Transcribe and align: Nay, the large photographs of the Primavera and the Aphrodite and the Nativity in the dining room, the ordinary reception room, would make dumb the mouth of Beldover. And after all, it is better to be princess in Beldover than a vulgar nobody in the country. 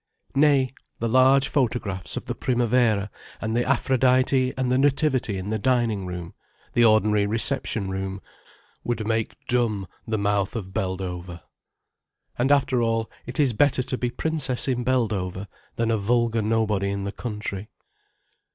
Nay, 0.33 0.73
the 0.97 1.07
large 1.07 1.47
photographs 1.47 2.17
of 2.17 2.25
the 2.25 2.33
Primavera 2.33 3.11
and 3.39 3.55
the 3.55 3.63
Aphrodite 3.63 4.51
and 4.57 4.71
the 4.71 4.77
Nativity 4.79 5.37
in 5.37 5.51
the 5.51 5.59
dining 5.59 6.07
room, 6.07 6.33
the 6.73 6.83
ordinary 6.83 7.27
reception 7.27 7.87
room, 7.87 8.19
would 8.83 9.05
make 9.05 9.35
dumb 9.45 9.85
the 10.07 10.17
mouth 10.17 10.55
of 10.55 10.73
Beldover. 10.73 11.41
And 12.35 12.51
after 12.51 12.81
all, 12.81 13.11
it 13.27 13.39
is 13.39 13.53
better 13.53 13.83
to 13.83 13.95
be 13.95 14.09
princess 14.09 14.67
in 14.67 14.83
Beldover 14.83 15.45
than 15.75 15.91
a 15.91 15.97
vulgar 15.99 16.41
nobody 16.41 16.89
in 16.89 17.03
the 17.03 17.11
country. 17.11 17.69